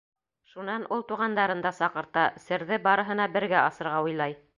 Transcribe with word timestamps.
Шунан 0.51 0.85
ул 0.95 1.03
туғандарын 1.11 1.61
да 1.65 1.71
саҡырта, 1.79 2.23
серҙе 2.47 2.79
барыһына 2.89 3.29
бергә 3.37 3.61
асырға 3.67 4.01
уйлай. 4.09 4.35